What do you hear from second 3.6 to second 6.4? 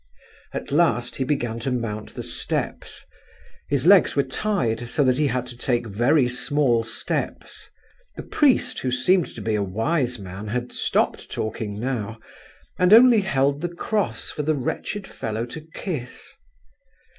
his legs were tied, so that he had to take very